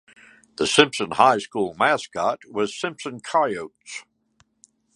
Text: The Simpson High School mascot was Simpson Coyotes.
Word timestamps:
The 0.55 0.65
Simpson 0.65 1.11
High 1.11 1.37
School 1.37 1.75
mascot 1.77 2.39
was 2.51 2.75
Simpson 2.75 3.19
Coyotes. 3.19 4.03